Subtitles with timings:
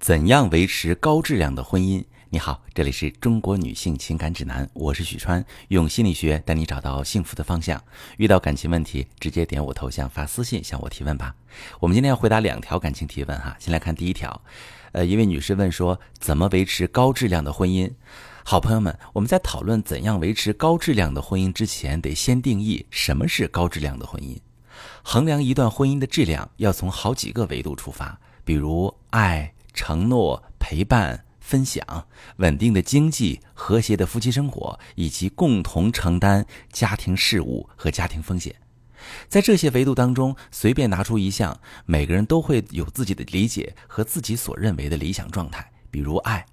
[0.00, 2.02] 怎样维持高质量的婚姻？
[2.30, 7.78] 你好，这里是中国女性情感指南，我是许川，用心理学带你找到幸福的方向。
[8.16, 11.34] 遇到感情问题，直接点我头像发私信向我提问吧。
[11.80, 14.40] 我们今天要回答两条感情提问哈，先来看第一条。
[14.92, 17.92] 呃，一位女士问说，怎么维持高质量的婚姻？
[18.42, 24.38] 好朋友们，我们在讨论怎样维持高质量的婚姻之前，得先定义什么是高质量的婚姻。
[25.02, 29.52] 衡量一段婚姻的质量，要从好几个维度出发，比如爱。
[29.72, 38.54] 承诺、陪伴、分享、稳定的经济、和谐的夫妻生活，以及共同承担家庭事务和家庭风险，
[39.28, 45.72] 在这些维度当中，随便拿出一项，每个人都会有自己的理解和自己所认为的理想状态。
[45.90, 46.46] 比如爱，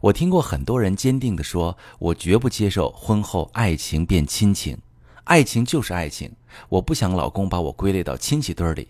[0.00, 4.78] 我听过很多人坚定地说：“我绝不接受婚后爱情变亲情，
[5.24, 6.34] 爱情就是爱情，
[6.68, 8.88] 我不想老公把我归类到亲戚堆里。”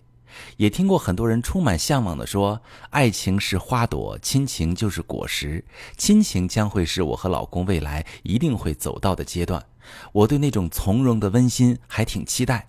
[0.56, 5.64] 也听过很多人充满向往的说，爱情是花朵，亲情就是果实，
[5.96, 9.64] 亲情将会是我和老公未来一定会走到的阶段。
[10.12, 12.66] 我对那种从容的温馨还挺期待。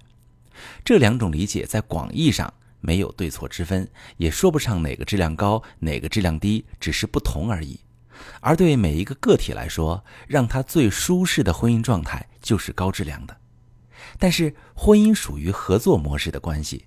[0.83, 7.79] 这两种理解在广义上没有对错之分，也说不上哪个质量高，哪个质量低，只是不同而已。
[8.39, 13.35] 而对每一个个体来说，让他最舒适的婚姻状态就是高质量的。
[14.17, 16.85] 但是婚姻属于合作模式的关系。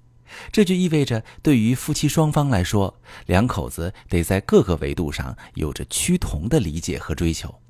[0.53, 7.61] 这就意味着，对于夫妻双方来说，两口子得在各个维度上有着趋同的理解和追求，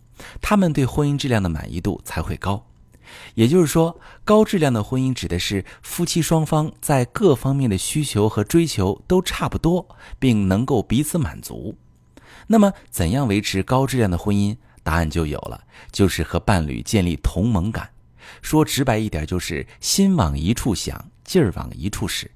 [0.41, 2.67] 他们对婚姻质量的满意度才会高。
[3.35, 11.75] 也就是说，高质量的婚姻指的是夫妻双方在各方面的需求和追求都差不多，并能够彼此满足。
[12.49, 14.57] 那么，怎样维持高质量的婚姻？
[14.83, 17.91] 答案就有了，就是和伴侣建立同盟感。
[18.43, 22.31] 说直白一点，就是心往一处想，劲儿往一处使。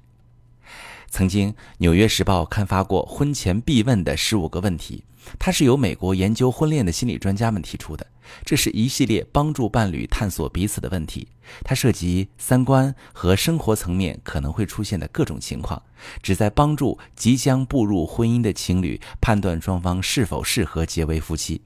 [1.13, 5.03] 曾经，《纽约时报》刊发过婚前必问的十五个问题，
[5.37, 8.03] 它是由美国研究婚恋的心理专家们提出的。
[8.43, 11.27] 这是一系列帮助伴侣探索彼此的问题，
[11.63, 15.79] 它涉及三观和生活层面可能会出现的各种情况，
[16.23, 21.61] 旨在帮助即将步入婚姻的情侣判断双方是否适合结为夫妻。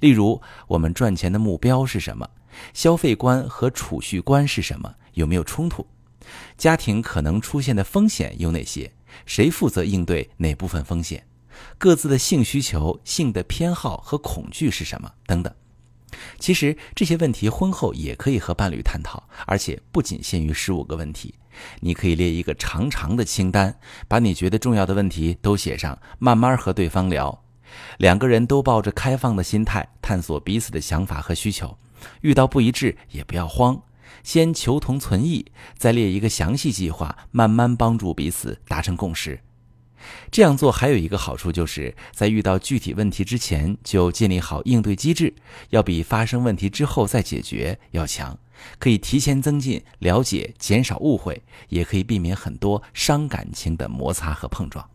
[0.00, 2.28] 例如，我们赚钱的目标是什么？
[2.74, 4.92] 消费观和储蓄观是什么？
[5.14, 5.86] 有没有冲突？
[6.56, 8.92] 家庭可能出现的风险有哪些？
[9.26, 11.26] 谁负责应对哪部分风险？
[11.76, 15.12] 各自的性需求、性的偏好和恐惧是什么？
[15.26, 15.52] 等等。
[16.38, 21.34] 其实这些问题婚后也可以和伴侣探讨，而且不仅限于十五个问题。
[21.80, 27.44] 你可以列一个长长的清单，把你觉得重要的问题都写上，慢慢和对方聊。
[27.98, 31.76] 两个人都抱着开放的心态，探索彼此的想法和需求。
[32.20, 33.82] 遇到不一致也不要慌。
[34.22, 35.46] 先求同存异，
[35.76, 39.40] 再列一个详细计划，慢慢帮助彼此达成共识。
[40.30, 45.34] 这样做还有一个好处，就是在遇到具体问题之前就建立好应对机制，
[45.70, 48.38] 要比发生问题之后再解决要强。
[48.78, 54.88] 可以提前增进了解，减少误会，也可以避免很多伤感情的摩擦和碰撞。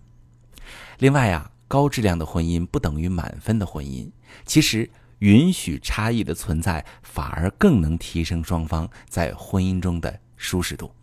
[1.00, 4.09] 另外啊，高质量的婚姻不等于满分的婚姻，
[4.46, 4.90] 其实。
[5.23, 10.94] 允许差异的存在，反而更能提升双方在婚姻中的舒适度。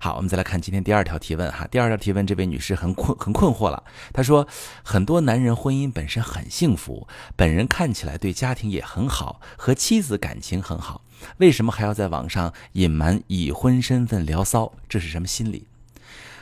[0.00, 1.66] 好，我们再来看今天第二条提问哈。
[1.66, 3.84] 第二条提问，这位女士很困 很困惑了。
[4.14, 4.48] 她说，
[4.82, 7.06] 很多男人婚姻本身很幸福，
[7.36, 11.04] 本人看起来对家庭也很好，和妻子感情很好，
[11.36, 14.72] 为什么还要在网上隐瞒已婚身份聊骚？
[14.88, 15.67] 这是什么心理？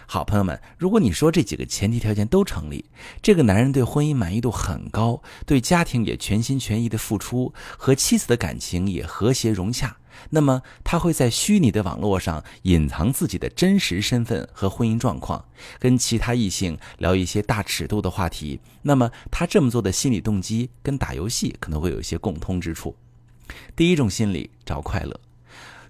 [0.08, 2.84] 好朋友们，如果你说这几个前提条件都成立，
[3.20, 9.96] 这个男人对婚姻满意度很高，对家庭也全心全意的付出，和妻子的感情也和谐融洽，
[10.30, 15.44] 那么他会在虚拟的网络上隐藏自己的真实身份和婚姻状况，
[15.80, 18.60] 跟其他异性聊一些大尺度的话题。
[18.82, 22.94] 那么他这么做的心理动机跟打游戏可能会有一些共通之处。
[23.74, 25.20] 第一种心理找快乐。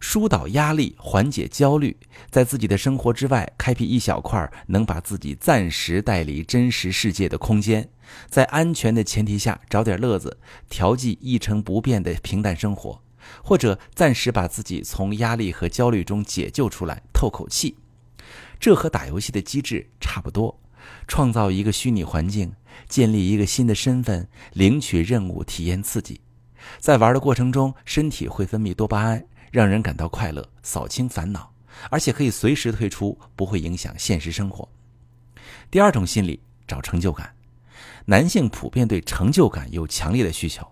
[0.01, 1.97] 疏导压力，缓解焦虑，
[2.31, 7.89] 在自己的生活之外开辟一小块能把自己暂时带离真实世界的空间，
[8.29, 10.39] 在安全的前提下找点乐子，
[10.69, 13.03] 调剂一成不变的平淡生活，
[13.43, 17.77] 或者暂时把自己从压力和焦虑中解救出来，透口气。
[18.59, 20.61] 这和打游戏的机制差不多，
[21.07, 22.53] 创造一个虚拟环境，
[22.89, 26.21] 建立一个新的身份，领取任务，体验刺激，
[26.79, 29.27] 在玩的过程中，身体会分泌多巴胺。
[29.51, 31.53] 让人感到快乐，扫清烦恼，
[31.91, 34.69] 而且可以随时退出，不会影响现实生活。
[35.71, 37.35] 第二种心理找成就感，
[38.05, 40.67] 男性普遍对成就感有强烈的需求，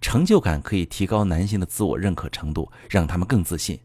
[0.00, 3.78] 成就感可以提高男性的自我认可程度，让他们更自信。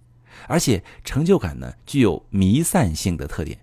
[0.48, 3.58] 而且成就感呢具有弥散性的特点，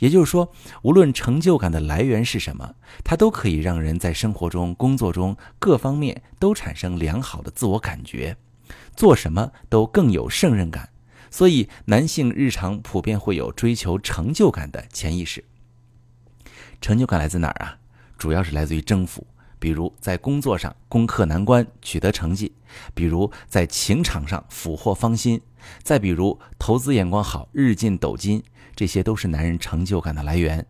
[0.00, 0.52] 也就是说，
[0.82, 2.74] 无论成就感的来源是什么，
[3.04, 8.36] 它都可以让人在生活中、工作中各方面都产生良好的自我感觉，
[8.94, 10.90] 做什么都更有胜任感。
[11.30, 15.44] 所以，男性日常普遍会有追求成就感的潜意识。
[16.80, 17.78] 成就感来自哪儿啊？
[18.16, 19.26] 主要是来自于征服，
[19.58, 22.54] 比如在工作上攻克难关取得成绩，
[22.94, 25.40] 比如在情场上俘获芳心，
[25.82, 28.42] 再比如投资眼光好日进斗金，
[28.74, 30.66] 这些都是男人成就感的来源。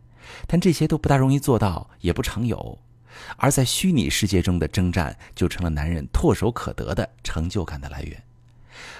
[0.49, 2.81] 但这些都不大容易做到，也不常有。
[3.37, 8.23] 而在虚拟世界中的征战，就成了男人唾手可得的成就感的来源。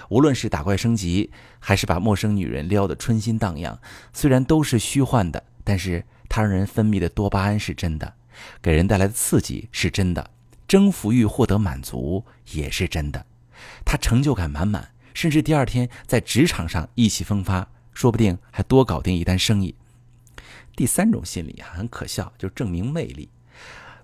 [0.09, 3.79] 无论是打怪升级，还是把陌生女人撩得春心荡漾，
[4.13, 6.03] 虽然都是虚幻的，但是。
[6.29, 8.15] 它让人分泌的多巴胺是真的，
[8.61, 10.29] 给人带来的刺激是真的，
[10.67, 13.25] 征服欲获得满足也是真的，
[13.85, 19.73] 他成就感满满，甚至第二天在职场上意气风发，说不定还多搞定一单生意。
[20.75, 23.29] 第三种心理很可笑，就证明魅力。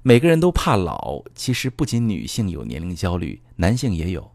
[0.06, 4.30] 每个人都怕老，其实不仅女性有年龄焦虑，男性也有。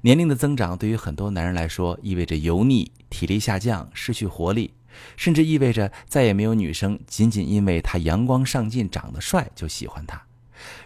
[0.00, 4.72] 年龄的增长对于很多男人来说意味着油腻、体力下降、失去活力。
[5.18, 10.22] 甚至意味着再也没有女生仅仅因为他阳光上进、长得帅就喜欢他。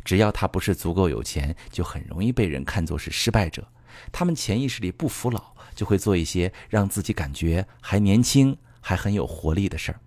[0.04, 3.64] 只要他不是足够有钱，就很容易被人看作是失败者。
[4.10, 10.00] 他们潜意识里不服老，就会做一些让自己感觉还年轻、还很有活力的事儿。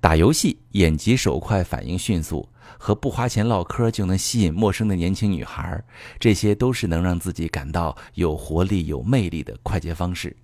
[0.00, 5.82] 打游戏，眼疾手快，反应迅速，和不花钱唠嗑就能吸引陌生的年轻女孩，
[6.18, 10.36] 这些都是能让自己感到有活力、有魅力的快捷方式。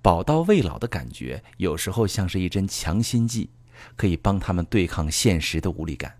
[0.00, 3.50] 宝刀未老的感觉，有时候像是一针强心剂，
[3.96, 6.14] 可以帮他们对抗现实的无力感。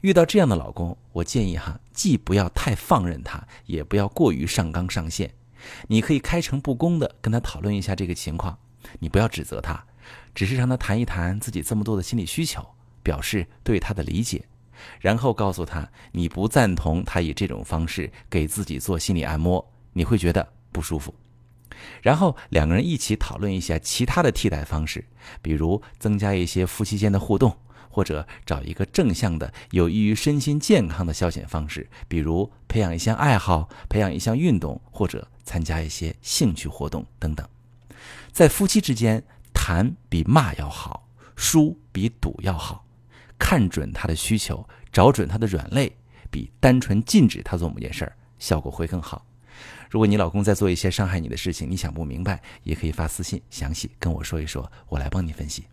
[0.00, 5.32] 遇到这样的老公，我建议哈，既不要太放任他，也不要过于上纲上线。
[5.88, 8.56] 你可以开诚布公的跟他讨论一下这个情况，
[9.00, 9.84] 你不要指责他，
[10.34, 12.66] 只是让他谈一谈自己这么多的心理需求，
[13.02, 14.44] 表示对他的理解，
[15.00, 21.14] 然后告诉他你不赞同他以这种方式给自己做心理按摩，你会觉得不舒服。
[22.02, 25.04] 然后两个人一起讨论一下其他的替代方式，
[25.42, 27.56] 比如增加一些夫妻间的互动，
[27.90, 37.46] 或者找一个正向的、有益于身心健康的消遣方式，比如培养一项爱好、培养一项运动，或者参加一些兴趣活动等等。
[38.32, 39.22] 在夫妻之间，
[39.66, 42.84] 谈比骂要好，输比赌要好，
[43.38, 45.90] 看准他的需求，找准他的软肋，
[46.30, 49.24] 比单纯禁止他做某件事儿效果会更好。
[49.88, 55.64] 如果你老公在做一些伤害你的事情，你想不明白，也可以发私信详细跟我说一说，我来帮你分析。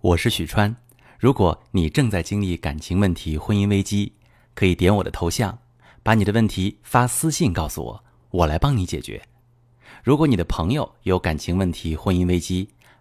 [0.00, 0.74] 我是许川，
[1.18, 4.14] 如果你正在经历感情问题、婚姻危机，
[4.54, 5.58] 可以点我的头像，
[6.02, 9.20] 把你的问题发私信告诉我，我来帮你解决。
[10.02, 12.70] 如果你的朋友有感情问题、婚姻危机，